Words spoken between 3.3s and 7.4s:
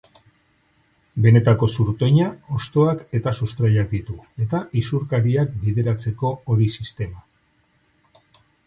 sustraiak ditu, eta isurkariak bideratzeko hodi-sistema.